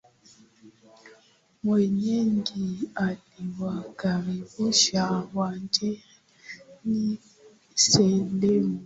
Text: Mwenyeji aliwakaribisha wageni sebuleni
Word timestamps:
Mwenyeji 1.63 2.67
aliwakaribisha 2.95 5.23
wageni 5.33 7.17
sebuleni 7.73 8.79